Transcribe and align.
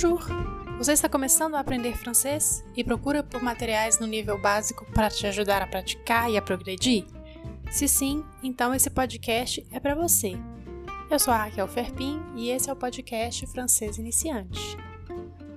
Bonjour! 0.00 0.20
Você 0.78 0.92
está 0.92 1.08
começando 1.08 1.56
a 1.56 1.58
aprender 1.58 1.96
francês 1.96 2.64
e 2.76 2.84
procura 2.84 3.20
por 3.20 3.42
materiais 3.42 3.98
no 3.98 4.06
nível 4.06 4.40
básico 4.40 4.86
para 4.92 5.10
te 5.10 5.26
ajudar 5.26 5.60
a 5.60 5.66
praticar 5.66 6.30
e 6.30 6.36
a 6.36 6.42
progredir? 6.42 7.04
Se 7.68 7.88
sim, 7.88 8.24
então 8.40 8.72
esse 8.72 8.88
podcast 8.88 9.66
é 9.72 9.80
para 9.80 9.96
você. 9.96 10.38
Eu 11.10 11.18
sou 11.18 11.34
a 11.34 11.38
Raquel 11.38 11.66
Ferpin 11.66 12.22
e 12.36 12.48
esse 12.48 12.70
é 12.70 12.72
o 12.72 12.76
podcast 12.76 13.44
Francês 13.48 13.98
Iniciante. 13.98 14.76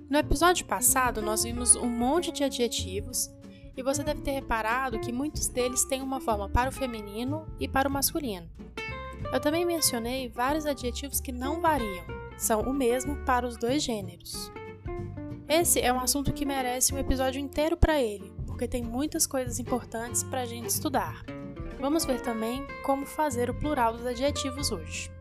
No 0.10 0.18
episódio 0.18 0.66
passado, 0.66 1.22
nós 1.22 1.44
vimos 1.44 1.76
um 1.76 1.88
monte 1.88 2.32
de 2.32 2.44
adjetivos 2.44 3.30
e 3.78 3.84
você 3.84 4.04
deve 4.04 4.22
ter 4.22 4.32
reparado 4.32 5.00
que 5.02 5.12
muitos 5.12 5.50
deles 5.50 5.86
têm 5.86 6.02
uma 6.02 6.20
forma 6.20 6.50
para 6.50 6.72
o 6.72 6.74
feminino 6.74 7.46
e 7.60 7.68
para 7.68 7.88
o 7.88 7.92
masculino. 7.92 8.50
Eu 9.32 9.40
também 9.40 9.64
mencionei 9.64 10.30
vários 10.30 10.66
adjetivos 10.66 11.22
que 11.22 11.32
não 11.32 11.62
variam, 11.62 12.21
são 12.42 12.62
o 12.62 12.74
mesmo 12.74 13.16
para 13.18 13.46
os 13.46 13.56
dois 13.56 13.84
gêneros. 13.84 14.52
Esse 15.48 15.80
é 15.80 15.94
um 15.94 16.00
assunto 16.00 16.34
que 16.34 16.44
merece 16.44 16.92
um 16.92 16.98
episódio 16.98 17.40
inteiro 17.40 17.78
para 17.78 18.02
ele, 18.02 18.34
porque 18.48 18.68
tem 18.68 18.82
muitas 18.82 19.28
coisas 19.28 19.60
importantes 19.60 20.24
para 20.24 20.42
a 20.42 20.46
gente 20.46 20.68
estudar. 20.68 21.24
Vamos 21.80 22.04
ver 22.04 22.20
também 22.20 22.66
como 22.84 23.06
fazer 23.06 23.48
o 23.50 23.54
plural 23.54 23.94
dos 23.94 24.08
adjetivos 24.08 24.72
hoje. 24.72 25.12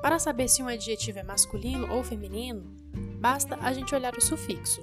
Para 0.00 0.18
saber 0.18 0.48
se 0.48 0.64
um 0.64 0.68
adjetivo 0.68 1.20
é 1.20 1.22
masculino 1.22 1.94
ou 1.94 2.02
feminino, 2.02 2.64
basta 3.20 3.56
a 3.62 3.72
gente 3.72 3.94
olhar 3.94 4.16
o 4.16 4.20
sufixo. 4.20 4.82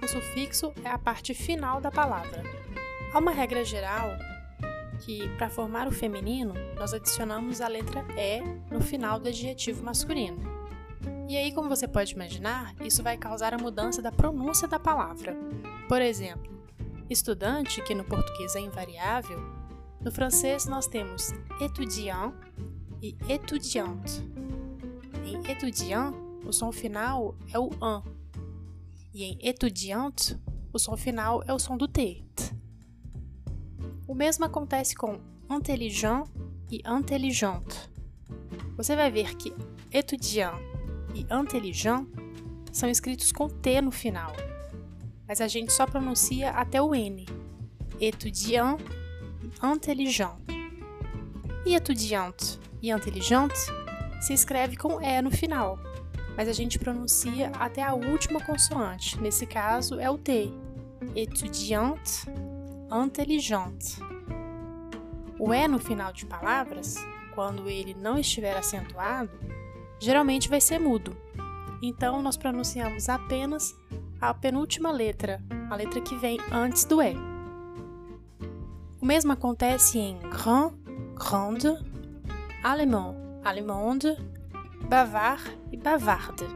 O 0.00 0.06
sufixo 0.06 0.72
é 0.84 0.88
a 0.88 0.98
parte 0.98 1.34
final 1.34 1.80
da 1.80 1.90
palavra. 1.90 2.44
Há 3.12 3.18
uma 3.18 3.32
regra 3.32 3.64
geral 3.64 4.08
que, 5.02 5.28
para 5.36 5.50
formar 5.50 5.88
o 5.88 5.92
feminino, 5.92 6.54
nós 6.76 6.94
adicionamos 6.94 7.60
a 7.60 7.68
letra 7.68 8.04
E 8.16 8.40
no 8.72 8.80
final 8.80 9.18
do 9.18 9.28
adjetivo 9.28 9.84
masculino. 9.84 10.38
E 11.28 11.36
aí, 11.36 11.52
como 11.52 11.68
você 11.68 11.88
pode 11.88 12.14
imaginar, 12.14 12.74
isso 12.80 13.02
vai 13.02 13.16
causar 13.16 13.52
a 13.52 13.58
mudança 13.58 14.00
da 14.00 14.12
pronúncia 14.12 14.68
da 14.68 14.78
palavra. 14.78 15.36
Por 15.88 16.00
exemplo, 16.00 16.50
estudante, 17.10 17.82
que 17.82 17.94
no 17.94 18.04
português 18.04 18.54
é 18.54 18.60
invariável, 18.60 19.40
no 20.00 20.10
francês 20.10 20.66
nós 20.66 20.86
temos 20.86 21.32
étudiant 21.60 22.34
e 23.00 23.16
étudiante. 23.28 24.22
Em 25.24 25.50
étudiant, 25.50 26.14
o 26.44 26.52
som 26.52 26.70
final 26.72 27.36
é 27.52 27.58
o 27.58 27.70
an, 27.80 28.02
e 29.14 29.24
em 29.24 29.38
étudiante, 29.42 30.38
o 30.72 30.78
som 30.78 30.96
final 30.96 31.42
é 31.46 31.52
o 31.52 31.58
som 31.58 31.76
do 31.76 31.86
T. 31.86 32.24
O 34.12 34.14
mesmo 34.14 34.44
acontece 34.44 34.94
com 34.94 35.18
intelligent 35.50 36.26
e 36.70 36.82
intelligente. 36.86 37.90
Você 38.76 38.94
vai 38.94 39.10
ver 39.10 39.34
que 39.36 39.54
étudiant 39.90 40.60
e 41.14 41.26
intelligent 41.32 42.06
são 42.70 42.90
escritos 42.90 43.32
com 43.32 43.48
T 43.48 43.80
no 43.80 43.90
final, 43.90 44.30
mas 45.26 45.40
a 45.40 45.48
gente 45.48 45.72
só 45.72 45.86
pronuncia 45.86 46.50
até 46.50 46.82
o 46.82 46.94
N. 46.94 47.24
Étudiant 47.98 48.78
e 49.42 49.66
intelligent. 49.66 50.36
E 51.64 51.74
étudiante 51.74 52.60
e 52.82 52.90
intelligente 52.90 53.58
se 54.20 54.34
escreve 54.34 54.76
com 54.76 55.00
E 55.00 55.22
no 55.22 55.30
final, 55.30 55.78
mas 56.36 56.48
a 56.48 56.52
gente 56.52 56.78
pronuncia 56.78 57.48
até 57.58 57.82
a 57.82 57.94
última 57.94 58.44
consoante. 58.44 59.18
Nesse 59.22 59.46
caso 59.46 59.98
é 59.98 60.10
o 60.10 60.18
T. 60.18 60.52
Étudiante 61.16 62.26
inteligente. 62.92 63.98
O 65.38 65.52
E 65.52 65.66
no 65.66 65.78
final 65.78 66.12
de 66.12 66.26
palavras, 66.26 66.96
quando 67.34 67.68
ele 67.68 67.94
não 67.94 68.18
estiver 68.18 68.56
acentuado, 68.56 69.30
geralmente 69.98 70.48
vai 70.48 70.60
ser 70.60 70.78
mudo. 70.78 71.16
Então 71.82 72.22
nós 72.22 72.36
pronunciamos 72.36 73.08
apenas 73.08 73.74
a 74.20 74.32
penúltima 74.32 74.92
letra, 74.92 75.42
a 75.70 75.74
letra 75.74 76.00
que 76.00 76.14
vem 76.16 76.38
antes 76.52 76.84
do 76.84 77.02
E. 77.02 77.16
O 79.00 79.04
mesmo 79.04 79.32
acontece 79.32 79.98
em 79.98 80.18
grand, 80.20 80.72
grande, 81.16 81.76
alemão, 82.62 83.40
allemande, 83.44 84.16
bavard 84.88 85.58
e 85.72 85.76
bavarde. 85.76 86.46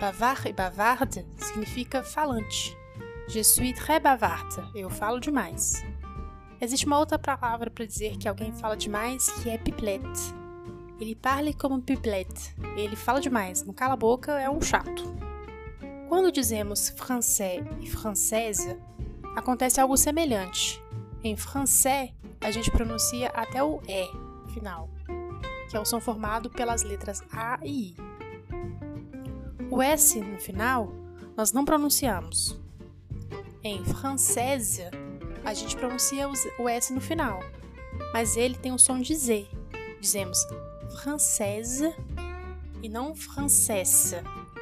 Bavard 0.00 0.48
e 0.48 0.52
bavarde 0.52 1.24
significa 1.36 2.02
falante. 2.02 2.76
Je 3.28 3.40
suis 3.44 3.74
très 3.74 4.00
bavarde. 4.00 4.56
Eu 4.74 4.88
falo 4.88 5.20
demais. 5.20 5.84
Existe 6.58 6.86
uma 6.86 6.98
outra 6.98 7.18
palavra 7.18 7.70
para 7.70 7.84
dizer 7.84 8.16
que 8.16 8.26
alguém 8.26 8.54
fala 8.54 8.74
demais, 8.74 9.28
que 9.42 9.50
é 9.50 9.58
pipelette. 9.58 10.34
Ele 10.98 11.14
parle 11.14 11.52
como 11.52 11.82
pipelette. 11.82 12.56
Ele 12.74 12.96
fala 12.96 13.20
demais. 13.20 13.62
Não 13.62 13.74
cala 13.74 13.92
a 13.92 13.98
boca, 13.98 14.32
é 14.40 14.48
um 14.48 14.62
chato. 14.62 15.14
Quando 16.08 16.32
dizemos 16.32 16.88
français 16.88 17.62
e 17.82 17.86
française, 17.86 18.78
acontece 19.36 19.78
algo 19.78 19.98
semelhante. 19.98 20.82
Em 21.22 21.36
français, 21.36 22.14
a 22.40 22.50
gente 22.50 22.70
pronuncia 22.70 23.28
até 23.34 23.62
o 23.62 23.82
E 23.86 24.08
final, 24.54 24.88
que 25.68 25.76
é 25.76 25.80
o 25.80 25.84
som 25.84 26.00
formado 26.00 26.48
pelas 26.48 26.82
letras 26.82 27.22
A 27.30 27.58
e 27.62 27.90
I. 27.90 27.96
O 29.70 29.82
S 29.82 30.18
no 30.18 30.38
final, 30.38 30.90
nós 31.36 31.52
não 31.52 31.66
pronunciamos. 31.66 32.58
Em 33.62 33.84
française, 33.84 34.84
a 35.44 35.52
gente 35.52 35.76
pronuncia 35.76 36.28
o 36.58 36.68
S 36.68 36.92
no 36.92 37.00
final, 37.00 37.40
mas 38.12 38.36
ele 38.36 38.54
tem 38.54 38.72
o 38.72 38.78
som 38.78 39.00
de 39.00 39.14
Z. 39.14 39.48
Dizemos 40.00 40.38
française 41.02 41.92
e 42.82 42.88
não 42.88 43.14
française. 43.14 44.16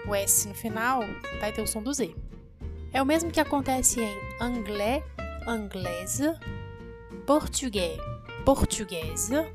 O 0.08 0.14
S 0.14 0.48
no 0.48 0.54
final 0.54 1.00
vai 1.40 1.52
ter 1.52 1.62
o 1.62 1.66
som 1.66 1.82
do 1.82 1.92
Z. 1.92 2.14
É 2.92 3.02
o 3.02 3.06
mesmo 3.06 3.30
que 3.30 3.40
acontece 3.40 4.00
em 4.00 4.18
anglais, 4.40 5.02
anglaise, 5.46 6.32
português, 7.26 7.98
portuguesa, 8.44 9.46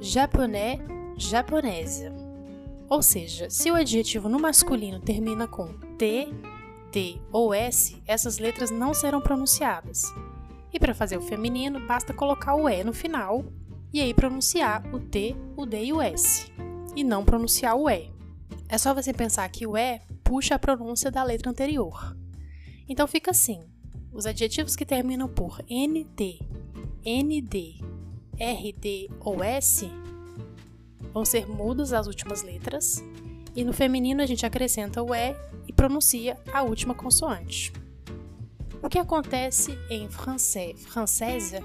japonês, 0.00 0.80
japonesa. 1.16 2.12
Ou 2.88 3.02
seja, 3.02 3.50
se 3.50 3.70
o 3.70 3.74
adjetivo 3.74 4.28
no 4.28 4.38
masculino 4.38 5.00
termina 5.00 5.48
com 5.48 5.72
T, 5.96 6.28
T 6.94 7.20
ou 7.32 7.52
S, 7.52 8.00
essas 8.06 8.38
letras 8.38 8.70
não 8.70 8.94
serão 8.94 9.20
pronunciadas. 9.20 10.04
E 10.72 10.78
para 10.78 10.94
fazer 10.94 11.16
o 11.16 11.22
feminino, 11.22 11.84
basta 11.88 12.14
colocar 12.14 12.54
o 12.54 12.68
E 12.68 12.84
no 12.84 12.92
final 12.92 13.44
e 13.92 14.00
aí 14.00 14.14
pronunciar 14.14 14.86
o 14.94 15.00
T, 15.00 15.34
o 15.56 15.66
D 15.66 15.86
e 15.86 15.92
o 15.92 16.00
S, 16.00 16.52
e 16.94 17.02
não 17.02 17.24
pronunciar 17.24 17.74
o 17.74 17.90
E. 17.90 18.12
É 18.68 18.78
só 18.78 18.94
você 18.94 19.12
pensar 19.12 19.48
que 19.48 19.66
o 19.66 19.76
E 19.76 20.00
puxa 20.22 20.54
a 20.54 20.58
pronúncia 20.58 21.10
da 21.10 21.24
letra 21.24 21.50
anterior. 21.50 22.16
Então 22.88 23.08
fica 23.08 23.32
assim: 23.32 23.60
os 24.12 24.24
adjetivos 24.24 24.76
que 24.76 24.86
terminam 24.86 25.26
por 25.26 25.64
NT, 25.68 26.38
ND, 27.04 27.80
RD 28.38 29.10
ou 29.18 29.42
S 29.42 29.90
vão 31.12 31.24
ser 31.24 31.48
mudos 31.48 31.92
as 31.92 32.06
últimas 32.06 32.44
letras, 32.44 33.02
e 33.54 33.64
no 33.64 33.72
feminino 33.72 34.22
a 34.22 34.26
gente 34.26 34.44
acrescenta 34.44 35.02
o 35.02 35.14
E 35.14 35.34
e 35.66 35.72
pronuncia 35.72 36.36
a 36.52 36.62
última 36.62 36.94
consoante. 36.94 37.72
O 38.82 38.88
que 38.88 38.98
acontece 38.98 39.78
em 39.88 40.08
francês, 40.10 40.84
française, 40.84 41.64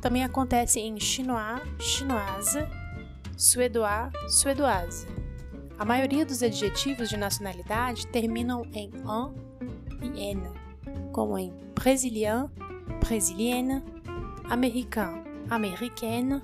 também 0.00 0.24
acontece 0.24 0.80
em 0.80 0.98
chinois, 0.98 1.60
chinoise, 1.78 2.66
suédois, 3.36 4.12
suédoise. 4.28 5.06
A 5.78 5.84
maioria 5.84 6.24
dos 6.24 6.42
adjetivos 6.42 7.08
de 7.08 7.16
nacionalidade 7.16 8.06
terminam 8.06 8.62
em 8.72 8.90
an 9.04 9.34
e 10.00 10.20
n, 10.20 10.42
como 11.12 11.36
em 11.36 11.52
brésilien, 11.74 12.48
brésilienne, 13.00 13.82
américain, 14.48 15.24
américaine, 15.50 16.40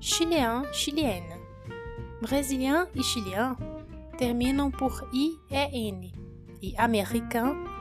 chiléen, 0.00 0.64
chilienne. 0.72 1.40
Brésilien 2.20 2.86
e 2.94 3.02
chilien 3.02 3.56
terminam 4.14 4.70
por 4.70 5.08
i 5.12 5.38
e 5.50 5.88
n 5.90 6.12
e 6.62 6.74
american 6.78 7.74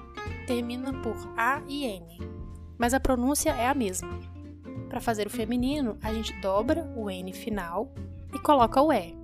termina 0.46 0.94
por 1.02 1.16
A 1.38 1.62
e 1.68 1.86
N, 1.86 2.20
mas 2.78 2.94
a 2.94 3.00
pronúncia 3.00 3.52
é 3.52 3.68
a 3.68 3.74
mesma. 3.74 4.20
Para 4.90 5.02
fazer 5.02 5.28
o 5.28 5.30
feminino, 5.30 5.98
a 6.02 6.14
gente 6.14 6.34
dobra 6.42 6.84
o 6.96 7.10
N 7.10 7.34
final 7.34 7.92
e 8.34 8.40
coloca 8.40 8.82
o 8.82 8.92
E. 8.92 9.16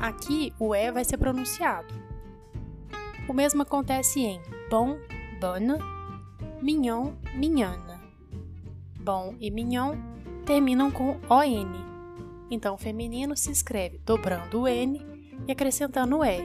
Aqui, 0.00 0.52
o 0.58 0.74
E 0.74 0.90
vai 0.92 1.04
ser 1.04 1.16
pronunciado. 1.16 1.92
O 3.28 3.32
mesmo 3.32 3.62
acontece 3.62 4.20
em 4.20 4.40
bom, 4.70 4.98
bonne, 5.40 5.78
mignon, 6.60 7.12
mignonne. 7.34 8.00
Bom 9.00 9.34
e 9.40 9.50
mignon 9.50 9.96
terminam 10.44 10.90
com 10.90 11.18
ON. 11.28 11.92
Então, 12.50 12.74
o 12.74 12.78
feminino 12.78 13.36
se 13.36 13.50
escreve 13.50 14.00
dobrando 14.04 14.62
o 14.62 14.68
N 14.68 15.11
e 15.46 15.52
acrescentando 15.52 16.18
o 16.18 16.24
E. 16.24 16.40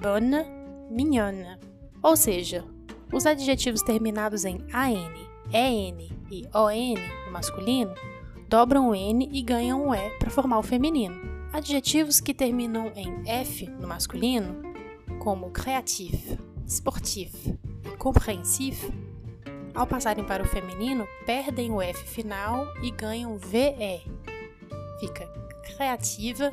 Bonne, 0.00 0.44
mignonne. 0.90 1.58
Ou 2.02 2.16
seja, 2.16 2.64
os 3.12 3.26
adjetivos 3.26 3.82
terminados 3.82 4.44
em 4.44 4.58
AN, 4.72 5.12
EN 5.52 6.08
e 6.30 6.44
ON 6.54 7.26
no 7.26 7.32
masculino 7.32 7.94
dobram 8.48 8.88
o 8.88 8.94
N 8.94 9.28
e 9.32 9.42
ganham 9.42 9.88
o 9.88 9.94
E 9.94 10.10
para 10.18 10.30
formar 10.30 10.58
o 10.58 10.62
feminino. 10.62 11.16
Adjetivos 11.52 12.20
que 12.20 12.34
terminam 12.34 12.92
em 12.96 13.28
F 13.28 13.68
no 13.80 13.86
masculino, 13.86 14.62
como 15.18 15.50
créatif, 15.50 16.36
sportif 16.66 17.56
e 17.84 17.96
compreensif, 17.96 18.92
ao 19.74 19.86
passarem 19.88 20.24
para 20.24 20.42
o 20.42 20.46
feminino, 20.46 21.06
perdem 21.26 21.72
o 21.72 21.82
F 21.82 22.04
final 22.04 22.66
e 22.80 22.92
ganham 22.92 23.36
VE. 23.36 24.02
Fica 25.00 25.26
criativa, 25.64 26.52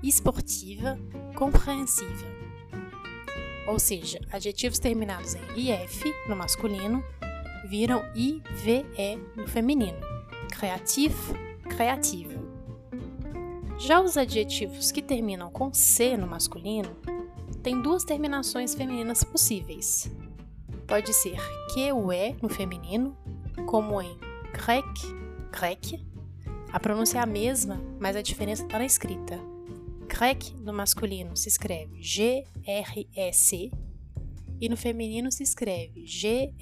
esportiva, 0.00 0.96
compreensiva. 1.32 2.26
Ou 3.66 3.78
seja, 3.78 4.20
adjetivos 4.30 4.78
terminados 4.78 5.34
em 5.34 5.70
IF 5.70 6.12
no 6.28 6.36
masculino 6.36 7.02
viram 7.68 8.02
IVE 8.14 8.84
no 9.36 9.46
feminino. 9.46 9.98
Criativo, 10.50 11.34
criativa. 11.68 12.40
Já 13.78 14.00
os 14.00 14.16
adjetivos 14.16 14.92
que 14.92 15.02
terminam 15.02 15.50
com 15.50 15.72
C 15.72 16.16
no 16.16 16.26
masculino 16.26 16.96
têm 17.62 17.80
duas 17.80 18.04
terminações 18.04 18.74
femininas 18.74 19.24
possíveis. 19.24 20.10
Pode 20.86 21.12
ser 21.12 21.36
que-ue 21.72 22.36
no 22.42 22.48
feminino, 22.48 23.16
como 23.66 24.00
em 24.02 24.18
grec, 24.52 24.84
grec. 25.50 26.04
A 26.72 26.78
pronúncia 26.80 27.18
é 27.18 27.22
a 27.22 27.26
mesma, 27.26 27.80
mas 27.98 28.16
a 28.16 28.22
diferença 28.22 28.62
está 28.64 28.78
na 28.78 28.86
escrita. 28.86 29.51
Grec 30.12 30.54
no 30.60 30.74
masculino 30.74 31.34
se 31.34 31.48
escreve 31.48 32.02
G-R-E-C 32.02 33.70
e 34.60 34.68
no 34.68 34.76
feminino 34.76 35.32
se 35.32 35.42
escreve 35.42 36.04
G-R-E-C-Q-U-E. 36.04 36.52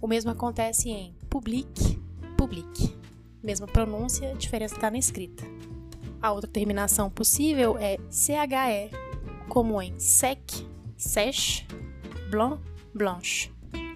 O 0.00 0.06
mesmo 0.06 0.30
acontece 0.30 0.90
em 0.90 1.16
public, 1.30 1.98
public. 2.36 2.94
Mesma 3.42 3.66
pronúncia, 3.66 4.32
a 4.32 4.34
diferença 4.34 4.74
está 4.74 4.90
na 4.90 4.98
escrita. 4.98 5.44
A 6.20 6.30
outra 6.30 6.50
terminação 6.50 7.08
possível 7.10 7.78
é 7.78 7.96
CHE, 8.10 8.90
como 9.48 9.80
em 9.80 9.98
sec, 9.98 10.38
sèche, 10.94 11.66
blanc, 12.30 12.62
blanche. 12.94 13.50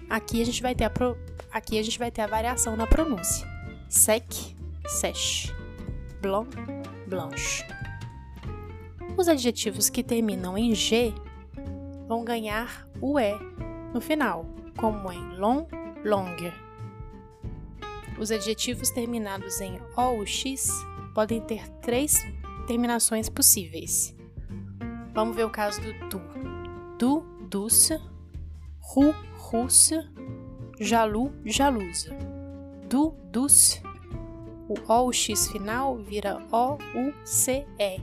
Aqui 0.09 0.41
a 0.41 0.45
gente 0.45 0.63
vai 0.63 0.73
ter 0.73 0.85
a, 0.85 0.89
pro... 0.89 1.15
Aqui 1.51 1.77
a, 1.77 1.83
gente 1.83 1.99
vai 1.99 2.09
ter 2.09 2.23
a 2.23 2.27
variação 2.27 2.75
na 2.75 2.87
pronúncia. 2.87 3.47
Sec, 3.87 4.25
sèche, 4.87 5.53
blanc, 6.21 6.49
blanche. 7.07 7.63
Os 9.17 9.27
adjetivos 9.27 9.89
que 9.89 10.03
terminam 10.03 10.57
em 10.57 10.75
G 10.75 11.13
vão 12.07 12.23
ganhar 12.23 12.87
o 13.01 13.19
E 13.19 13.33
no 13.93 14.01
final, 14.01 14.45
como 14.77 15.11
em 15.11 15.37
long, 15.37 15.67
longue. 16.03 16.53
Os 18.19 18.31
adjetivos 18.31 18.89
terminados 18.89 19.59
em 19.61 19.79
O 19.95 20.01
ou 20.01 20.25
X 20.25 20.69
podem 21.13 21.41
ter 21.41 21.67
três 21.81 22.25
terminações 22.67 23.29
possíveis. 23.29 24.15
Vamos 25.13 25.35
ver 25.35 25.45
o 25.45 25.49
caso 25.49 25.81
do 25.81 25.93
du. 26.09 26.21
Du, 26.99 27.21
douce, 27.49 27.99
ru, 28.79 29.13
russe, 29.35 29.95
jalu, 30.79 31.33
jalusa. 31.45 32.15
Du, 32.87 33.15
douce. 33.31 33.86
O 34.69 34.73
O 34.73 34.93
ou 34.93 35.13
X 35.13 35.49
final 35.49 35.97
vira 35.97 36.41
O, 36.51 36.73
U, 36.73 37.13
C, 37.23 37.65
E. 37.79 37.99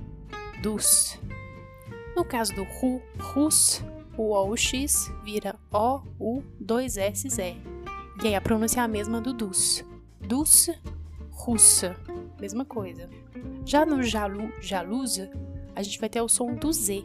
Douce. 0.63 1.19
No 2.17 2.25
caso 2.25 2.55
do 2.55 2.65
ru, 2.65 3.03
rus, 3.19 3.83
o 4.17 4.23
O 4.23 4.29
ou 4.31 4.57
X 4.57 5.13
vira 5.25 5.57
O, 5.73 6.01
U, 6.19 6.43
2 6.61 6.97
S, 6.97 7.29
E. 7.41 7.57
E 8.23 8.29
aí 8.29 8.35
a 8.35 8.41
pronúncia 8.41 8.81
é 8.81 8.83
a 8.83 8.89
mesma 8.89 9.21
do 9.21 9.33
dus 9.33 9.85
douce, 10.27 10.77
russa, 11.31 11.97
mesma 12.41 12.65
coisa. 12.65 13.09
Já 13.65 13.85
no 13.85 14.03
jalu, 14.03 14.53
jalusa, 14.61 15.31
a 15.75 15.83
gente 15.83 16.01
vai 16.01 16.09
ter 16.09 16.21
o 16.21 16.29
som 16.29 16.55
do 16.55 16.73
Z, 16.73 17.05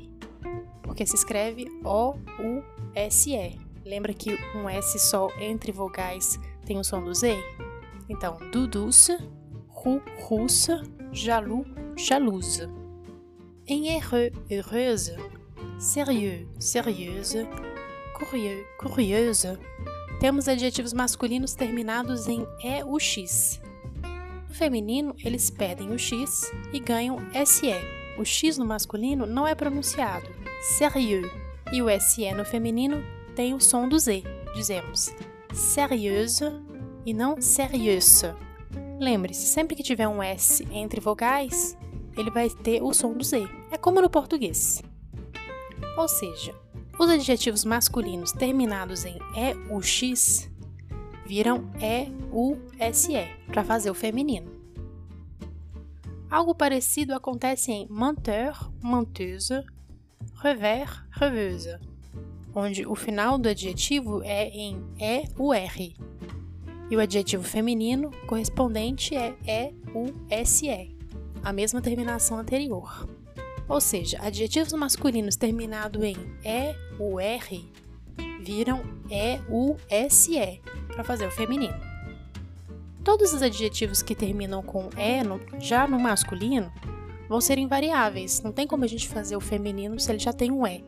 porque 0.82 1.06
se 1.06 1.16
escreve 1.16 1.66
O-U-S-E. 1.84 3.58
Lembra 3.86 4.14
que 4.14 4.38
um 4.56 4.70
S 4.70 5.00
só 5.00 5.30
entre 5.40 5.72
vogais 5.72 6.40
tem 6.66 6.78
o 6.78 6.84
som 6.84 7.04
do 7.04 7.14
Z? 7.14 7.36
Então, 8.08 8.38
du 8.52 8.68
douce, 8.68 9.14
ru, 9.14 9.39
russa, 10.18 10.82
jalu, 11.12 11.66
jalusa. 11.96 12.70
Em 13.68 13.88
heureux, 13.96 14.32
heureuse, 14.50 15.16
sérieux, 15.80 16.48
sérieuse, 16.60 17.48
curieux, 18.18 18.66
curieuse, 18.78 19.58
temos 20.20 20.48
adjetivos 20.48 20.92
masculinos 20.92 21.54
terminados 21.54 22.28
em 22.28 22.46
EUX. 22.64 23.62
No 24.50 24.54
feminino, 24.54 25.16
eles 25.24 25.50
perdem 25.50 25.92
o 25.92 26.00
X 26.00 26.52
e 26.74 26.80
ganham 26.80 27.18
SE. 27.46 27.74
O 28.18 28.26
X 28.26 28.58
no 28.58 28.66
masculino 28.66 29.26
não 29.26 29.48
é 29.48 29.56
pronunciado, 29.56 30.28
sérieux, 30.78 31.32
e 31.72 31.82
o 31.82 31.88
SE 32.02 32.34
no 32.34 32.44
feminino 32.44 33.02
tem 33.36 33.54
o 33.54 33.62
som 33.62 33.88
do 33.88 33.98
Z. 33.98 34.24
Dizemos 34.54 35.14
sérieuse 35.54 36.52
e 37.06 37.14
não 37.14 37.40
sérieuse. 37.40 38.34
Lembre-se, 39.00 39.48
sempre 39.48 39.78
que 39.78 39.84
tiver 39.84 40.10
um 40.10 40.22
S 40.22 40.68
entre 40.72 41.00
vogais, 41.00 41.78
ele 42.18 42.30
vai 42.30 42.50
ter 42.50 42.84
o 42.84 42.94
som 42.94 43.14
do 43.14 43.24
Z. 43.24 43.48
É 43.72 43.78
como 43.78 44.02
no 44.02 44.10
português. 44.10 44.84
Ou 45.98 46.08
seja, 46.08 46.54
os 47.00 47.10
adjetivos 47.10 47.64
masculinos 47.64 48.34
terminados 48.34 49.06
em 49.06 49.18
EUX 49.34 50.50
viram 51.26 51.72
EUSE 51.80 53.30
para 53.48 53.64
fazer 53.64 53.90
o 53.90 53.94
feminino. 53.94 54.52
Algo 56.30 56.54
parecido 56.54 57.16
acontece 57.16 57.72
em 57.72 57.88
menteur, 57.90 58.70
menteuse, 58.84 59.64
revers, 60.36 61.02
reveuse, 61.12 61.80
onde 62.54 62.86
o 62.86 62.96
final 62.96 63.38
do 63.38 63.48
adjetivo 63.48 64.22
é 64.24 64.50
em 64.50 64.76
EUR 65.00 65.96
e 66.90 66.96
o 66.96 67.00
adjetivo 67.00 67.44
feminino 67.44 68.12
correspondente 68.26 69.16
é 69.16 69.36
EUSE, 69.46 70.96
a 71.44 71.54
mesma 71.54 71.82
terminação 71.82 72.38
anterior. 72.40 73.08
Ou 73.68 73.80
seja, 73.80 74.20
adjetivos 74.22 74.74
masculinos 74.74 75.36
terminados 75.36 76.04
em 76.04 76.16
E, 76.44 76.76
U, 77.00 77.20
R 77.20 77.72
viram 78.42 78.82
E, 79.10 79.40
U, 79.48 79.76
S, 79.88 80.36
E 80.36 80.60
para 80.88 81.04
fazer 81.04 81.28
o 81.28 81.32
feminino. 81.32 81.80
Todos 83.04 83.34
os 83.34 83.42
adjetivos 83.42 84.02
que 84.02 84.16
terminam 84.16 84.64
com 84.64 84.90
E 84.98 85.24
no, 85.24 85.40
já 85.60 85.88
no 85.88 86.00
masculino 86.00 86.72
vão 87.28 87.40
ser 87.40 87.60
invariáveis. 87.60 88.42
Não 88.42 88.52
tem 88.52 88.66
como 88.66 88.84
a 88.84 88.88
gente 88.88 89.08
fazer 89.08 89.36
o 89.36 89.42
feminino 89.42 90.00
se 90.00 90.12
ele 90.12 90.20
já 90.20 90.34
tem 90.34 90.52
um 90.52 90.66
E, 90.66 90.84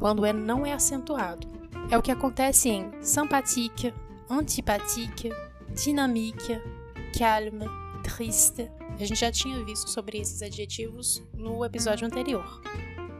quando 0.00 0.20
o 0.20 0.26
E 0.26 0.32
não 0.32 0.66
é 0.66 0.72
acentuado. 0.72 1.46
É 1.88 1.96
o 1.96 2.02
que 2.02 2.10
acontece 2.10 2.68
em 2.68 2.90
sympathique, 3.00 3.94
antipathique, 4.28 5.30
dynamique, 5.74 6.60
calme, 7.16 7.66
triste, 8.02 8.70
a 8.98 9.04
gente 9.04 9.20
já 9.20 9.30
tinha 9.30 9.62
visto 9.64 9.88
sobre 9.90 10.18
esses 10.18 10.40
adjetivos 10.42 11.22
no 11.34 11.64
episódio 11.64 12.06
anterior. 12.06 12.62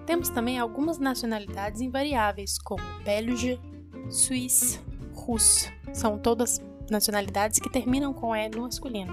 Temos 0.07 0.29
também 0.29 0.59
algumas 0.59 0.99
nacionalidades 0.99 1.81
invariáveis, 1.81 2.59
como 2.59 2.83
belge, 3.05 3.61
suíça, 4.09 4.81
russo. 5.13 5.71
São 5.93 6.19
todas 6.19 6.63
nacionalidades 6.91 7.59
que 7.59 7.71
terminam 7.71 8.15
com 8.15 8.35
E 8.35 8.49
no 8.49 8.63
masculino. 8.63 9.13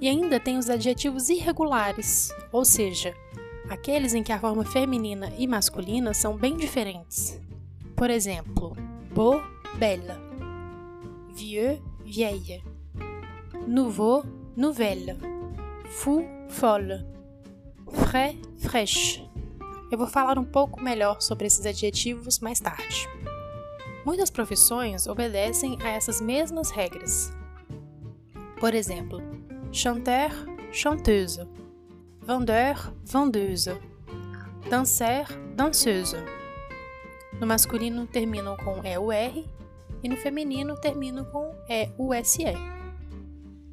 E 0.00 0.08
ainda 0.08 0.38
tem 0.38 0.58
os 0.58 0.68
adjetivos 0.68 1.28
irregulares, 1.28 2.30
ou 2.52 2.64
seja, 2.64 3.14
aqueles 3.68 4.14
em 4.14 4.22
que 4.22 4.32
a 4.32 4.38
forma 4.38 4.64
feminina 4.64 5.32
e 5.38 5.46
masculina 5.46 6.12
são 6.12 6.36
bem 6.36 6.56
diferentes. 6.56 7.40
Por 7.96 8.10
exemplo, 8.10 8.76
beau, 9.14 9.42
belle, 9.78 10.31
vieux, 11.34 11.78
vieille, 12.04 12.62
nouveau, 13.66 14.24
nouvelle, 14.56 15.16
fou, 15.86 16.24
folle, 16.48 17.06
frais, 17.90 18.36
fraîche. 18.58 19.22
Eu 19.90 19.98
vou 19.98 20.06
falar 20.06 20.38
um 20.38 20.44
pouco 20.44 20.82
melhor 20.82 21.20
sobre 21.20 21.46
esses 21.46 21.66
adjetivos 21.66 22.38
mais 22.40 22.60
tarde. 22.60 23.08
Muitas 24.04 24.30
profissões 24.30 25.06
obedecem 25.06 25.78
a 25.82 25.90
essas 25.90 26.20
mesmas 26.20 26.70
regras. 26.70 27.32
Por 28.58 28.74
exemplo, 28.74 29.20
chanteur, 29.70 30.30
chanteuse, 30.72 31.46
vendeur, 32.20 32.92
vendeuse, 33.04 33.76
danseur, 34.68 35.26
danseuse. 35.54 36.16
No 37.38 37.46
masculino 37.46 38.06
terminam 38.06 38.56
com 38.56 38.82
EUR 38.84 39.44
e 40.02 40.08
no 40.08 40.16
feminino 40.16 40.76
terminam 40.76 41.24
com 41.24 41.54
EUSE. 41.68 42.44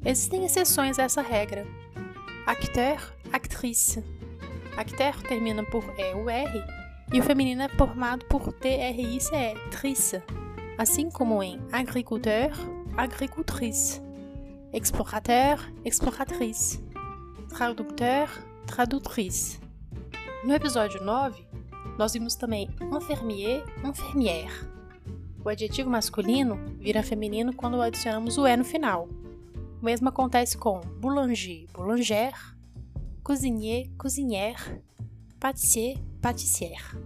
Existem 0.04 0.44
exceções 0.44 0.98
a 0.98 1.02
essa 1.02 1.20
regra. 1.20 1.66
Acteur, 2.46 3.12
actrice. 3.32 4.02
Acteur 4.76 5.20
termina 5.22 5.62
por 5.64 5.84
E-U-R 5.98 6.64
e 7.12 7.20
o 7.20 7.22
feminino 7.22 7.62
é 7.62 7.68
formado 7.68 8.24
por 8.26 8.52
T-R-I-C-E, 8.52 9.54
trice. 9.70 10.22
Assim 10.78 11.10
como 11.10 11.42
em 11.42 11.60
agriculteur, 11.72 12.52
agricultrice. 12.96 14.00
Explorateur, 14.72 15.58
exploratrice. 15.84 16.82
Traducteur, 17.48 18.28
tradutrice. 18.66 19.58
No 20.44 20.54
episódio 20.54 21.02
9, 21.04 21.44
nós 21.98 22.12
vimos 22.12 22.36
também 22.36 22.70
infirmier, 22.80 23.64
infirmière. 23.84 24.79
O 25.44 25.48
adjetivo 25.48 25.88
masculino 25.88 26.58
vira 26.78 27.02
feminino 27.02 27.54
quando 27.54 27.80
adicionamos 27.80 28.36
o 28.36 28.46
E 28.46 28.56
no 28.56 28.64
final. 28.64 29.08
O 29.80 29.84
mesmo 29.84 30.08
acontece 30.08 30.58
com 30.58 30.80
boulanger, 31.00 31.66
boulangère, 31.72 32.36
cozinhier, 33.22 33.88
cozinhère, 33.96 34.82
pâtissier, 35.38 35.96
pâtissière. 36.20 36.98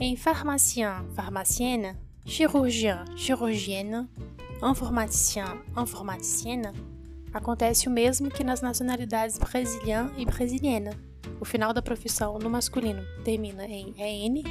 Em 0.00 0.16
pharmacien, 0.16 1.04
pharmacienne, 1.14 1.96
chirurgien, 2.24 3.04
chirurgienne, 3.16 4.08
informaticien, 4.62 5.60
informaticienne, 5.76 6.72
acontece 7.32 7.88
o 7.88 7.90
mesmo 7.90 8.30
que 8.30 8.42
nas 8.42 8.62
nacionalidades 8.62 9.38
brasiliana 9.38 10.12
e 10.16 10.24
brasiliana. 10.24 10.92
O 11.40 11.44
final 11.44 11.72
da 11.72 11.82
profissão 11.82 12.38
no 12.38 12.48
masculino 12.48 13.02
termina 13.24 13.66
em 13.66 13.94
EN, 13.98 14.42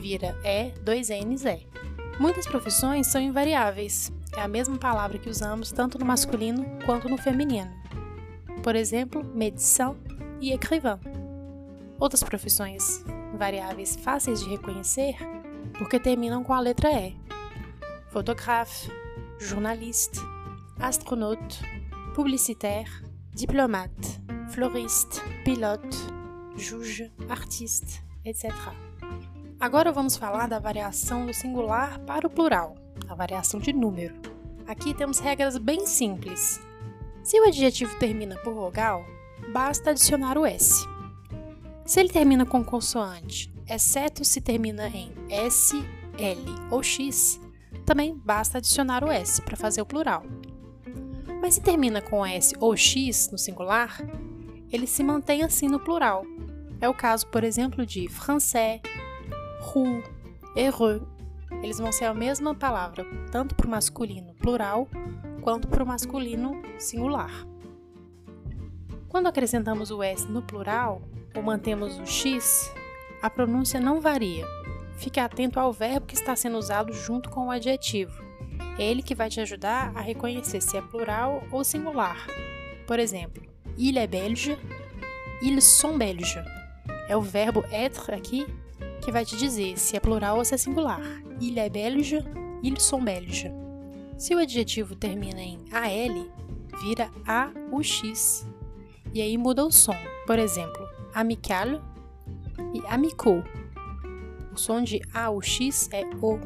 vira 0.00 0.36
E, 0.44 0.70
dois 0.80 1.10
N's 1.10 1.44
E. 1.44 1.66
Muitas 2.18 2.46
profissões 2.46 3.06
são 3.06 3.20
invariáveis, 3.20 4.12
é 4.36 4.40
a 4.40 4.48
mesma 4.48 4.76
palavra 4.76 5.18
que 5.18 5.28
usamos 5.28 5.70
tanto 5.70 5.98
no 5.98 6.06
masculino 6.06 6.64
quanto 6.84 7.08
no 7.08 7.18
feminino. 7.18 7.70
Por 8.62 8.74
exemplo, 8.74 9.24
médecin 9.24 9.94
e 10.40 10.52
écrivain. 10.52 10.98
Outras 11.98 12.22
profissões 12.22 13.04
variáveis 13.36 13.96
fáceis 13.96 14.40
de 14.40 14.50
reconhecer 14.50 15.16
porque 15.78 16.00
terminam 16.00 16.42
com 16.42 16.52
a 16.52 16.60
letra 16.60 16.90
E. 16.92 17.16
Fotógrafo, 18.10 18.90
jornaliste, 19.38 20.18
astronaute, 20.78 21.60
publicitaire, 22.14 22.90
diplomate, 23.34 24.20
floriste, 24.50 25.20
pilote, 25.44 25.96
juge, 26.56 27.12
artiste, 27.28 28.02
etc. 28.24 28.89
Agora 29.60 29.92
vamos 29.92 30.16
falar 30.16 30.48
da 30.48 30.58
variação 30.58 31.26
do 31.26 31.34
singular 31.34 31.98
para 32.06 32.26
o 32.26 32.30
plural, 32.30 32.76
a 33.06 33.14
variação 33.14 33.60
de 33.60 33.74
número. 33.74 34.14
Aqui 34.66 34.94
temos 34.94 35.18
regras 35.18 35.58
bem 35.58 35.86
simples. 35.86 36.58
Se 37.22 37.38
o 37.38 37.44
adjetivo 37.44 37.94
termina 37.98 38.36
por 38.36 38.54
vogal, 38.54 39.04
basta 39.52 39.90
adicionar 39.90 40.38
o 40.38 40.46
S. 40.46 40.82
Se 41.84 42.00
ele 42.00 42.08
termina 42.08 42.46
com 42.46 42.64
consoante, 42.64 43.52
exceto 43.68 44.24
se 44.24 44.40
termina 44.40 44.88
em 44.88 45.12
S, 45.28 45.76
L 46.16 46.42
ou 46.70 46.82
X, 46.82 47.38
também 47.84 48.16
basta 48.16 48.56
adicionar 48.56 49.04
o 49.04 49.10
S 49.10 49.42
para 49.42 49.58
fazer 49.58 49.82
o 49.82 49.86
plural. 49.86 50.22
Mas 51.42 51.56
se 51.56 51.60
termina 51.60 52.00
com 52.00 52.24
S 52.24 52.54
ou 52.58 52.74
X 52.74 53.28
no 53.30 53.36
singular, 53.36 54.00
ele 54.72 54.86
se 54.86 55.04
mantém 55.04 55.42
assim 55.42 55.68
no 55.68 55.78
plural. 55.78 56.24
É 56.80 56.88
o 56.88 56.94
caso, 56.94 57.26
por 57.26 57.44
exemplo, 57.44 57.84
de 57.84 58.08
français, 58.08 58.80
roux, 59.60 60.02
heureux. 60.56 61.02
Eles 61.62 61.78
vão 61.78 61.92
ser 61.92 62.06
a 62.06 62.14
mesma 62.14 62.54
palavra, 62.54 63.04
tanto 63.30 63.54
para 63.54 63.66
o 63.66 63.70
masculino 63.70 64.34
plural 64.34 64.88
quanto 65.42 65.68
para 65.68 65.82
o 65.82 65.86
masculino 65.86 66.62
singular. 66.78 67.46
Quando 69.08 69.26
acrescentamos 69.26 69.90
o 69.90 70.02
S 70.02 70.26
no 70.26 70.42
plural, 70.42 71.02
ou 71.34 71.42
mantemos 71.42 71.98
o 71.98 72.06
X, 72.06 72.72
a 73.20 73.28
pronúncia 73.28 73.80
não 73.80 74.00
varia. 74.00 74.46
Fique 74.96 75.18
atento 75.18 75.58
ao 75.58 75.72
verbo 75.72 76.06
que 76.06 76.14
está 76.14 76.36
sendo 76.36 76.58
usado 76.58 76.92
junto 76.92 77.30
com 77.30 77.46
o 77.46 77.50
adjetivo. 77.50 78.22
É 78.78 78.84
ele 78.84 79.02
que 79.02 79.14
vai 79.14 79.28
te 79.28 79.40
ajudar 79.40 79.92
a 79.94 80.00
reconhecer 80.00 80.60
se 80.60 80.76
é 80.76 80.82
plural 80.82 81.42
ou 81.50 81.64
singular. 81.64 82.26
Por 82.86 82.98
exemplo, 82.98 83.42
il 83.76 83.96
est 83.96 84.10
belge, 84.10 84.56
ils 85.42 85.64
sont 85.64 85.98
belges. 85.98 86.38
É 87.08 87.16
o 87.16 87.22
verbo 87.22 87.64
être 87.72 88.14
aqui 88.14 88.46
que 89.00 89.10
vai 89.10 89.24
te 89.24 89.36
dizer 89.36 89.78
se 89.78 89.96
é 89.96 90.00
plural 90.00 90.38
ou 90.38 90.44
se 90.44 90.54
é 90.54 90.58
singular. 90.58 91.00
Il 91.40 91.58
est 91.58 91.70
belge, 91.70 92.24
ils 92.62 92.80
sont 92.80 93.02
belges. 93.02 93.50
Se 94.18 94.34
o 94.34 94.38
adjetivo 94.38 94.94
termina 94.94 95.40
em 95.40 95.58
AL, 95.72 96.26
vira 96.82 97.10
AUX. 97.26 98.46
E 99.12 99.20
aí 99.20 99.36
muda 99.38 99.64
o 99.64 99.72
som. 99.72 99.96
Por 100.26 100.38
exemplo, 100.38 100.86
amical 101.14 101.82
e 102.74 102.86
amicou. 102.86 103.42
O 104.52 104.56
som 104.56 104.82
de 104.82 105.00
A 105.14 105.28
X 105.42 105.88
é 105.92 106.04
O. 106.22 106.38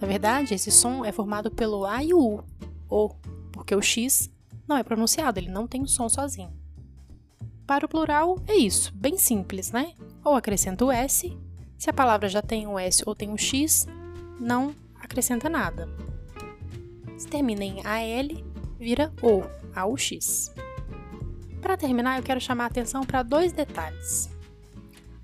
Na 0.00 0.06
verdade, 0.06 0.54
esse 0.54 0.70
som 0.70 1.04
é 1.04 1.12
formado 1.12 1.50
pelo 1.50 1.86
A 1.86 2.02
e 2.04 2.12
o 2.12 2.18
U, 2.18 2.44
O, 2.90 3.08
porque 3.50 3.74
o 3.74 3.80
X 3.80 4.30
não 4.68 4.76
é 4.76 4.82
pronunciado, 4.82 5.38
ele 5.38 5.48
não 5.48 5.66
tem 5.66 5.82
o 5.82 5.88
som 5.88 6.08
sozinho. 6.08 6.52
Para 7.66 7.86
o 7.86 7.88
plural, 7.88 8.38
é 8.46 8.54
isso, 8.54 8.92
bem 8.94 9.16
simples, 9.16 9.72
né? 9.72 9.94
Ou 10.22 10.34
acrescenta 10.34 10.84
o 10.84 10.92
S, 10.92 11.34
se 11.78 11.90
a 11.90 11.92
palavra 11.92 12.28
já 12.28 12.40
tem 12.40 12.66
o 12.66 12.78
S 12.78 13.02
ou 13.06 13.14
tem 13.14 13.32
o 13.32 13.38
X, 13.38 13.86
não 14.40 14.74
acrescenta 15.00 15.48
nada. 15.48 15.88
Se 17.16 17.26
termina 17.28 17.64
em 17.64 17.80
AL, 17.84 18.44
vira 18.78 19.12
O, 19.22 19.42
A 19.74 19.84
ou 19.84 19.96
X. 19.96 20.52
Para 21.60 21.76
terminar, 21.76 22.18
eu 22.18 22.22
quero 22.22 22.40
chamar 22.40 22.64
a 22.64 22.66
atenção 22.66 23.02
para 23.04 23.22
dois 23.22 23.52
detalhes. 23.52 24.28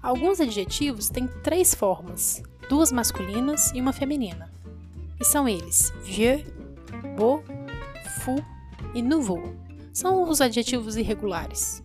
Alguns 0.03 0.41
adjetivos 0.41 1.09
têm 1.09 1.29
três 1.43 1.75
formas, 1.75 2.43
duas 2.69 2.91
masculinas 2.91 3.71
e 3.75 3.81
uma 3.81 3.93
feminina. 3.93 4.51
E 5.21 5.25
são 5.25 5.47
eles 5.47 5.93
vieux, 6.03 6.43
beau, 7.17 7.45
fou 8.25 8.43
e 8.95 9.03
nouveau. 9.03 9.43
São 9.93 10.29
os 10.29 10.41
adjetivos 10.41 10.97
irregulares. 10.97 11.83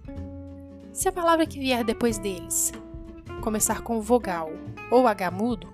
Se 0.93 1.09
a 1.09 1.11
palavra 1.11 1.45
que 1.45 1.59
vier 1.59 1.83
depois 1.83 2.17
deles 2.17 2.71
começar 3.45 3.81
com 3.81 4.01
vogal 4.01 4.49
ou 4.89 5.05
H 5.05 5.29
mudo, 5.29 5.71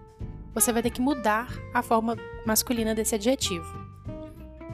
você 0.53 0.73
vai 0.73 0.83
ter 0.83 0.89
que 0.89 0.99
mudar 0.99 1.47
a 1.73 1.81
forma 1.81 2.17
masculina 2.45 2.93
desse 2.93 3.15
adjetivo. 3.15 3.65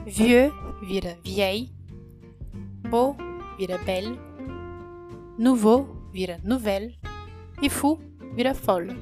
Vieux 0.04 0.52
vira 0.82 1.16
vieille, 1.22 1.72
beau 2.90 3.16
vira 3.56 3.78
belle, 3.78 4.18
nouveau 5.38 6.08
vira 6.12 6.40
nouvelle 6.42 6.98
e 7.62 7.70
fou 7.70 8.00
vira 8.34 8.52
folle. 8.52 8.98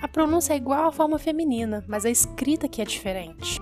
A 0.00 0.08
pronúncia 0.08 0.54
é 0.54 0.56
igual 0.56 0.88
à 0.88 0.92
forma 0.92 1.18
feminina, 1.18 1.84
mas 1.86 2.06
a 2.06 2.10
escrita 2.10 2.66
que 2.68 2.80
é 2.80 2.86
diferente. 2.86 3.60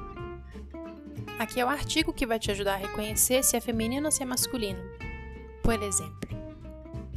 Aqui 1.36 1.58
é 1.58 1.64
o 1.64 1.68
artigo 1.68 2.12
que 2.12 2.26
vai 2.26 2.38
te 2.38 2.52
ajudar 2.52 2.74
a 2.74 2.76
reconhecer 2.76 3.42
se 3.42 3.56
é 3.56 3.60
feminino 3.60 4.06
ou 4.06 4.12
se 4.12 4.22
é 4.22 4.24
masculino. 4.24 4.80
Por 5.64 5.82
exemplo, 5.82 6.30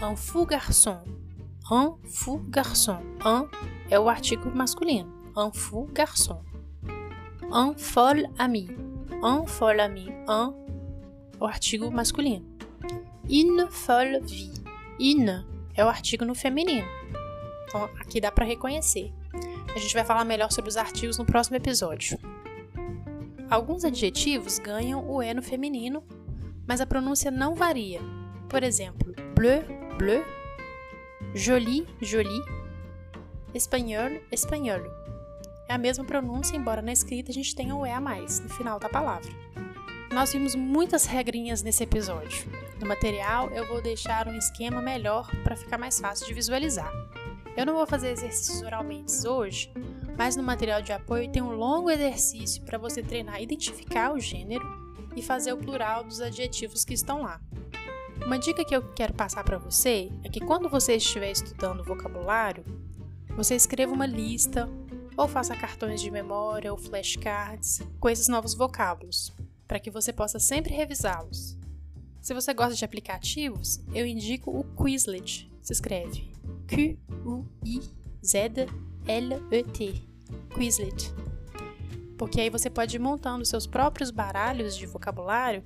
un 0.01 0.15
fou 0.15 0.43
garçon. 0.47 1.24
Un 1.71 1.97
fou 2.03 2.37
garçon. 2.47 3.01
Un 3.25 3.47
é 3.89 3.99
o 3.99 4.07
artigo 4.07 4.55
masculino. 4.55 5.11
Un 5.35 5.51
fou 5.51 5.87
garçon. 5.87 6.43
Un 7.51 7.75
folle 7.75 8.29
ami. 8.37 8.69
Un 9.23 9.47
folle 9.47 9.81
ami. 9.81 10.07
Un, 10.29 10.53
o 11.39 11.45
artigo 11.45 11.89
masculino. 11.89 12.45
Une 13.27 13.67
folle 13.71 14.19
vie. 14.21 14.53
Une 14.99 15.43
é 15.73 15.83
o 15.83 15.87
artigo 15.87 16.23
no 16.23 16.35
feminino. 16.35 16.87
Então, 17.67 17.89
aqui 17.99 18.21
dá 18.21 18.31
para 18.31 18.45
reconhecer. 18.45 19.11
A 19.75 19.79
gente 19.79 19.95
vai 19.95 20.05
falar 20.05 20.23
melhor 20.23 20.51
sobre 20.51 20.69
os 20.69 20.77
artigos 20.77 21.17
no 21.17 21.25
próximo 21.25 21.57
episódio. 21.57 22.19
Alguns 23.49 23.83
adjetivos 23.83 24.59
ganham 24.59 25.09
o 25.09 25.21
E 25.21 25.33
no 25.33 25.41
feminino, 25.41 26.03
mas 26.67 26.79
a 26.79 26.85
pronúncia 26.85 27.31
não 27.31 27.55
varia. 27.55 28.01
Por 28.47 28.61
exemplo, 28.61 29.13
bleu, 29.35 29.63
bleu, 29.97 30.23
joli, 31.35 31.85
joli, 32.01 32.41
espanhol, 33.53 34.21
espanhol. 34.31 34.79
É 35.67 35.73
a 35.73 35.77
mesma 35.77 36.05
pronúncia, 36.05 36.55
embora 36.55 36.81
na 36.81 36.93
escrita 36.93 37.29
a 37.29 37.33
gente 37.33 37.53
tenha 37.53 37.75
o 37.75 37.85
E 37.85 37.91
a 37.91 37.99
mais 37.99 38.39
no 38.39 38.47
final 38.47 38.79
da 38.79 38.87
palavra. 38.87 39.29
Nós 40.13 40.31
vimos 40.31 40.55
muitas 40.55 41.05
regrinhas 41.05 41.61
nesse 41.61 41.83
episódio. 41.83 42.47
No 42.79 42.87
material 42.87 43.49
eu 43.49 43.67
vou 43.67 43.81
deixar 43.81 44.29
um 44.29 44.37
esquema 44.37 44.81
melhor 44.81 45.29
para 45.43 45.57
ficar 45.57 45.77
mais 45.77 45.99
fácil 45.99 46.25
de 46.25 46.33
visualizar. 46.33 46.89
Eu 47.57 47.65
não 47.65 47.73
vou 47.73 47.85
fazer 47.85 48.11
exercícios 48.11 48.61
oralmente 48.61 49.27
hoje, 49.27 49.69
mas 50.17 50.37
no 50.37 50.43
material 50.43 50.81
de 50.81 50.93
apoio 50.93 51.29
tem 51.29 51.41
um 51.41 51.53
longo 51.53 51.91
exercício 51.91 52.63
para 52.63 52.77
você 52.77 53.03
treinar 53.03 53.41
identificar 53.41 54.13
o 54.13 54.19
gênero 54.21 54.65
e 55.17 55.21
fazer 55.21 55.51
o 55.51 55.57
plural 55.57 56.05
dos 56.05 56.21
adjetivos 56.21 56.85
que 56.85 56.93
estão 56.93 57.23
lá. 57.23 57.41
Uma 58.25 58.39
dica 58.39 58.65
que 58.65 58.75
eu 58.75 58.81
quero 58.93 59.13
passar 59.13 59.43
para 59.43 59.59
você 59.59 60.11
é 60.23 60.29
que 60.29 60.39
quando 60.39 60.67
você 60.67 60.95
estiver 60.95 61.29
estudando 61.29 61.83
vocabulário, 61.83 62.65
você 63.35 63.53
escreva 63.55 63.93
uma 63.93 64.07
lista 64.07 64.67
ou 65.15 65.27
faça 65.27 65.55
cartões 65.55 66.01
de 66.01 66.09
memória 66.09 66.71
ou 66.71 66.77
flashcards 66.77 67.83
com 67.99 68.09
esses 68.09 68.27
novos 68.27 68.55
vocábulos, 68.55 69.31
para 69.67 69.79
que 69.79 69.91
você 69.91 70.11
possa 70.11 70.39
sempre 70.39 70.73
revisá-los. 70.73 71.55
Se 72.19 72.33
você 72.33 72.51
gosta 72.51 72.73
de 72.73 72.83
aplicativos, 72.83 73.79
eu 73.93 74.07
indico 74.07 74.49
o 74.49 74.63
Quizlet. 74.75 75.47
Se 75.61 75.73
escreve 75.73 76.31
Q-U-I-Z-L-E-T. 76.67 77.45
Quizlet. 80.55 81.13
Porque 82.17 82.41
aí 82.41 82.49
você 82.49 82.71
pode 82.71 82.95
ir 82.95 82.99
montando 82.99 83.45
seus 83.45 83.67
próprios 83.67 84.09
baralhos 84.09 84.75
de 84.75 84.87
vocabulário 84.87 85.63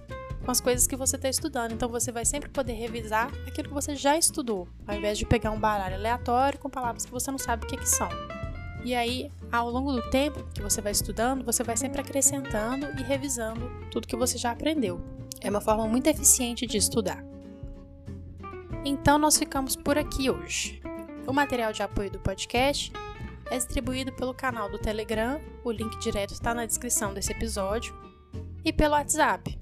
com 0.49 0.51
as 0.51 0.59
coisas 0.59 0.87
que 0.87 0.95
você 0.95 1.15
está 1.15 1.29
estudando. 1.29 1.73
Então 1.73 1.87
você 1.87 2.11
vai 2.11 2.25
sempre 2.25 2.49
poder 2.49 2.73
revisar 2.73 3.27
aquilo 3.45 3.67
que 3.67 3.73
você 3.73 3.95
já 3.95 4.17
estudou, 4.17 4.67
ao 4.87 4.95
invés 4.95 5.15
de 5.15 5.23
pegar 5.23 5.51
um 5.51 5.59
baralho 5.59 5.93
aleatório 5.93 6.57
com 6.57 6.67
palavras 6.67 7.05
que 7.05 7.11
você 7.11 7.29
não 7.29 7.37
sabe 7.37 7.65
o 7.65 7.67
que, 7.67 7.77
que 7.77 7.87
são. 7.87 8.09
E 8.83 8.95
aí, 8.95 9.29
ao 9.51 9.69
longo 9.69 9.91
do 9.91 10.01
tempo 10.09 10.43
que 10.51 10.59
você 10.59 10.81
vai 10.81 10.91
estudando, 10.91 11.45
você 11.45 11.63
vai 11.63 11.77
sempre 11.77 12.01
acrescentando 12.01 12.87
e 12.99 13.03
revisando 13.03 13.69
tudo 13.91 14.07
que 14.07 14.15
você 14.15 14.39
já 14.39 14.49
aprendeu. 14.49 14.99
É 15.39 15.51
uma 15.51 15.61
forma 15.61 15.85
muito 15.85 16.07
eficiente 16.07 16.65
de 16.65 16.77
estudar. 16.77 17.23
Então, 18.83 19.19
nós 19.19 19.37
ficamos 19.37 19.75
por 19.75 19.99
aqui 19.99 20.31
hoje. 20.31 20.81
O 21.27 21.33
material 21.33 21.71
de 21.71 21.83
apoio 21.83 22.09
do 22.09 22.17
podcast 22.17 22.91
é 23.51 23.57
distribuído 23.57 24.11
pelo 24.13 24.33
canal 24.33 24.67
do 24.67 24.79
Telegram, 24.79 25.39
o 25.63 25.71
link 25.71 25.99
direto 25.99 26.33
está 26.33 26.55
na 26.55 26.65
descrição 26.65 27.13
desse 27.13 27.31
episódio, 27.33 27.93
e 28.65 28.73
pelo 28.73 28.93
WhatsApp. 28.93 29.58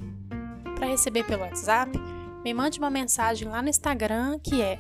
Para 0.78 0.88
receber 0.88 1.24
pelo 1.24 1.42
WhatsApp, 1.42 1.92
me 2.44 2.54
mande 2.54 2.78
uma 2.78 2.90
mensagem 2.90 3.48
lá 3.48 3.62
no 3.62 3.70
Instagram, 3.70 4.38
que 4.40 4.62
é 4.62 4.80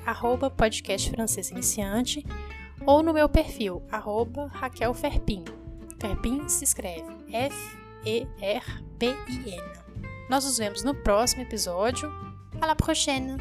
@podcastfrancesiniciante, 0.55 2.23
ou 2.85 3.01
no 3.01 3.13
meu 3.13 3.27
perfil, 3.27 3.81
arroba 3.91 4.47
Raquel 4.47 4.93
Ferpin. 4.93 5.43
Ferpin 5.99 6.47
se 6.47 6.63
escreve 6.63 7.07
F-E-R-P-I-N. 7.31 8.27
Nós 10.29 10.45
nos 10.45 10.57
vemos 10.57 10.83
no 10.83 10.93
próximo 10.93 11.41
episódio. 11.41 12.07
À 12.61 12.67
la 12.67 12.75
prochaine! 12.75 13.37